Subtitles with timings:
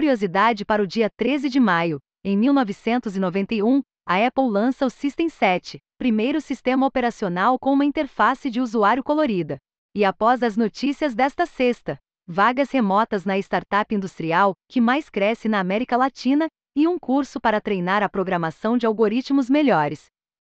[0.00, 5.78] curiosidade para o dia 13 de maio, em 1991, a Apple lança o System 7,
[5.98, 9.58] primeiro sistema operacional com uma interface de usuário colorida.
[9.94, 15.60] E após as notícias desta sexta, vagas remotas na startup industrial que mais cresce na
[15.60, 20.06] América Latina e um curso para treinar a programação de algoritmos melhores.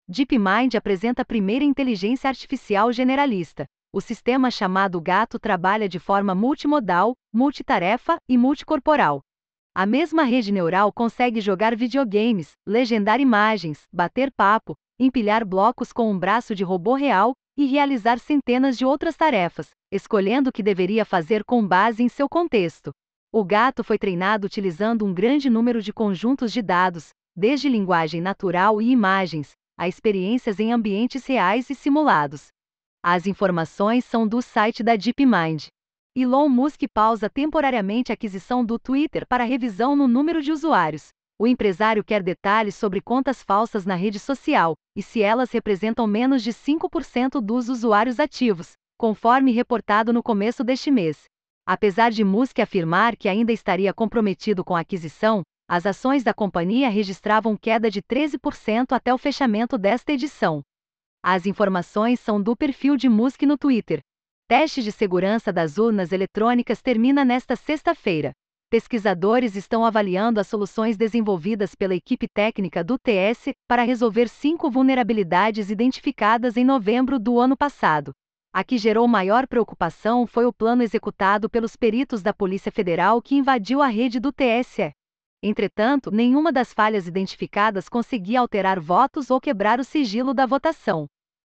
[0.09, 3.65] DeepMind apresenta a primeira inteligência artificial generalista.
[3.93, 9.21] O sistema chamado Gato trabalha de forma multimodal, multitarefa e multicorporal.
[9.75, 16.19] A mesma rede neural consegue jogar videogames, legendar imagens, bater papo, empilhar blocos com um
[16.19, 21.43] braço de robô real e realizar centenas de outras tarefas, escolhendo o que deveria fazer
[21.43, 22.91] com base em seu contexto.
[23.31, 28.79] O gato foi treinado utilizando um grande número de conjuntos de dados, desde linguagem natural
[28.79, 32.49] e imagens, a experiências em ambientes reais e simulados.
[33.01, 35.65] As informações são do site da DeepMind.
[36.15, 41.07] Elon Musk pausa temporariamente a aquisição do Twitter para revisão no número de usuários.
[41.39, 46.43] O empresário quer detalhes sobre contas falsas na rede social e se elas representam menos
[46.43, 51.23] de 5% dos usuários ativos, conforme reportado no começo deste mês.
[51.65, 56.89] Apesar de Musk afirmar que ainda estaria comprometido com a aquisição, as ações da companhia
[56.89, 60.61] registravam queda de 13% até o fechamento desta edição.
[61.23, 63.99] As informações são do perfil de Musk no Twitter.
[64.47, 68.33] Teste de segurança das urnas eletrônicas termina nesta sexta-feira.
[68.69, 75.69] Pesquisadores estão avaliando as soluções desenvolvidas pela equipe técnica do TS para resolver cinco vulnerabilidades
[75.69, 78.11] identificadas em novembro do ano passado.
[78.53, 83.35] A que gerou maior preocupação foi o plano executado pelos peritos da Polícia Federal que
[83.35, 84.91] invadiu a rede do TSE.
[85.41, 91.07] Entretanto, nenhuma das falhas identificadas conseguia alterar votos ou quebrar o sigilo da votação.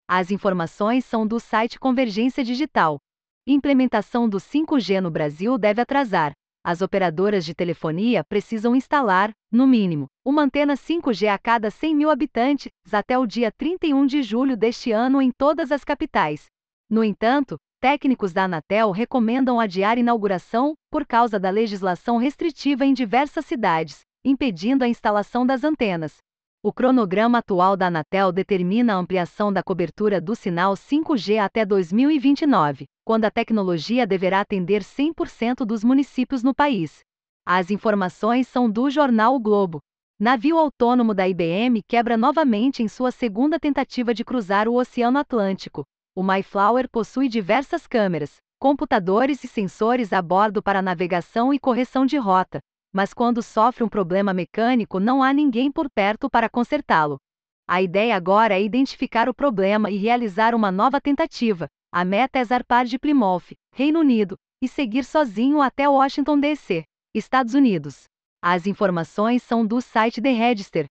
[0.08, 2.98] As informações são do site Convergência Digital.
[3.46, 6.32] Implementação do 5G no Brasil deve atrasar.
[6.64, 12.10] As operadoras de telefonia precisam instalar, no mínimo, uma antena 5G a cada 100 mil
[12.10, 16.46] habitantes até o dia 31 de julho deste ano em todas as capitais.
[16.88, 23.44] No entanto, técnicos da Anatel recomendam adiar inauguração por causa da legislação restritiva em diversas
[23.44, 26.18] cidades, impedindo a instalação das antenas.
[26.64, 32.84] O cronograma atual da Anatel determina a ampliação da cobertura do sinal 5G até 2029,
[33.04, 37.00] quando a tecnologia deverá atender 100% dos municípios no país.
[37.44, 39.80] As informações são do jornal o Globo.
[40.20, 45.82] Navio autônomo da IBM quebra novamente em sua segunda tentativa de cruzar o Oceano Atlântico.
[46.14, 52.16] O Mayflower possui diversas câmeras, computadores e sensores a bordo para navegação e correção de
[52.16, 52.60] rota,
[52.92, 57.18] mas quando sofre um problema mecânico não há ninguém por perto para consertá-lo.
[57.66, 61.68] A ideia agora é identificar o problema e realizar uma nova tentativa.
[61.90, 67.54] A meta é zarpar de Plymouth, Reino Unido, e seguir sozinho até Washington DC, Estados
[67.54, 68.04] Unidos.
[68.42, 70.86] As informações são do site The Register.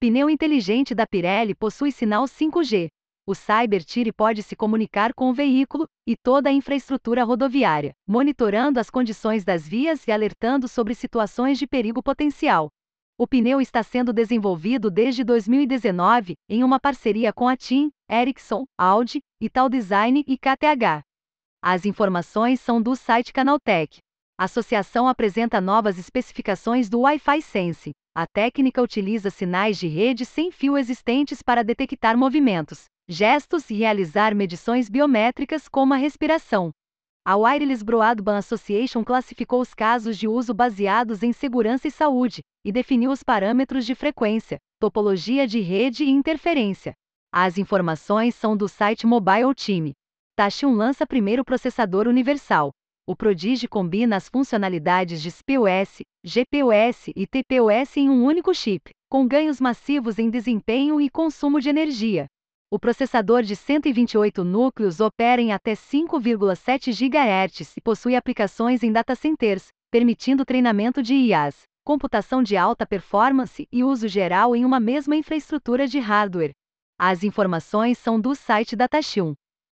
[0.00, 2.88] Pneu inteligente da Pirelli possui sinal 5G,
[3.24, 8.90] o CyberTire pode se comunicar com o veículo e toda a infraestrutura rodoviária, monitorando as
[8.90, 12.68] condições das vias e alertando sobre situações de perigo potencial.
[13.16, 19.20] O pneu está sendo desenvolvido desde 2019 em uma parceria com a TIM, Ericsson, Audi,
[19.40, 21.02] Ital Design e KTH.
[21.62, 23.98] As informações são do site Canaltech.
[24.36, 27.92] A associação apresenta novas especificações do Wi-Fi Sense.
[28.14, 34.34] A técnica utiliza sinais de rede sem fio existentes para detectar movimentos, gestos e realizar
[34.34, 36.72] medições biométricas como a respiração.
[37.24, 42.72] A Wireless Broadband Association classificou os casos de uso baseados em segurança e saúde e
[42.72, 46.94] definiu os parâmetros de frequência, topologia de rede e interferência.
[47.32, 49.92] As informações são do site Mobile Team.
[50.36, 52.72] Tashion lança primeiro processador universal.
[53.06, 59.26] O Prodigy combina as funcionalidades de SPOS, GPOS e TPOS em um único chip, com
[59.26, 62.26] ganhos massivos em desempenho e consumo de energia.
[62.72, 69.14] O processador de 128 núcleos opera em até 5,7 GHz e possui aplicações em data
[69.14, 75.14] centers, permitindo treinamento de IAs, computação de alta performance e uso geral em uma mesma
[75.14, 76.54] infraestrutura de hardware.
[76.98, 79.34] As informações são do site da Tashion.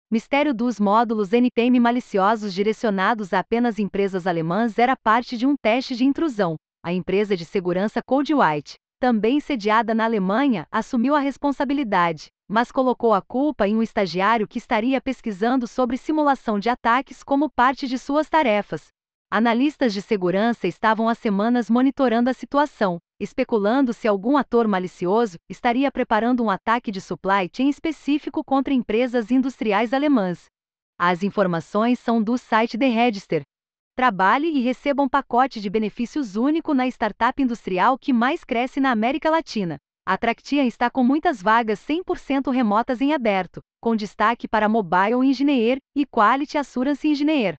[0.09, 5.95] Mistério dos módulos NPM maliciosos direcionados a apenas empresas alemãs era parte de um teste
[5.95, 6.55] de intrusão.
[6.83, 13.21] A empresa de segurança CodeWhite, também sediada na Alemanha, assumiu a responsabilidade mas colocou a
[13.21, 18.29] culpa em um estagiário que estaria pesquisando sobre simulação de ataques como parte de suas
[18.29, 18.88] tarefas.
[19.29, 25.91] Analistas de segurança estavam há semanas monitorando a situação, especulando se algum ator malicioso estaria
[25.91, 30.45] preparando um ataque de supply chain específico contra empresas industriais alemãs.
[30.97, 33.41] As informações são do site The Register.
[33.97, 38.91] Trabalhe e receba um pacote de benefícios único na startup industrial que mais cresce na
[38.91, 39.77] América Latina.
[40.09, 45.80] A Tractian está com muitas vagas 100% remotas em aberto, com destaque para Mobile Engineer
[45.94, 47.56] e Quality Assurance Engineer.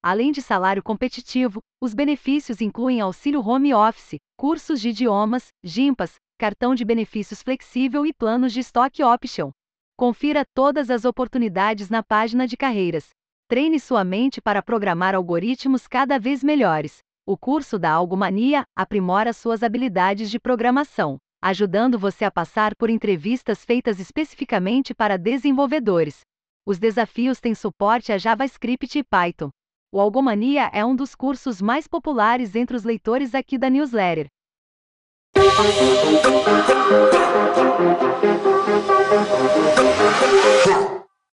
[0.00, 6.72] Além de salário competitivo, os benefícios incluem auxílio home office, cursos de idiomas, GIMPAS, cartão
[6.72, 9.50] de benefícios flexível e planos de stock option.
[9.96, 13.08] Confira todas as oportunidades na página de carreiras.
[13.48, 16.98] Treine sua mente para programar algoritmos cada vez melhores.
[17.26, 23.64] O curso da Algomania aprimora suas habilidades de programação, ajudando você a passar por entrevistas
[23.64, 26.20] feitas especificamente para desenvolvedores.
[26.66, 29.50] Os desafios têm suporte a JavaScript e Python.
[29.92, 34.26] O Algomania é um dos cursos mais populares entre os leitores aqui da newsletter.